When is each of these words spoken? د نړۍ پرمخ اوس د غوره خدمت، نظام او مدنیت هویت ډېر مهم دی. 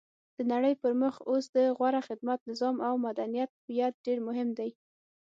د 0.37 0.39
نړۍ 0.51 0.73
پرمخ 0.81 1.15
اوس 1.29 1.45
د 1.55 1.57
غوره 1.77 2.01
خدمت، 2.07 2.39
نظام 2.49 2.75
او 2.87 2.93
مدنیت 3.07 3.49
هویت 3.61 3.93
ډېر 4.05 4.17
مهم 4.27 4.49
دی. 4.57 4.69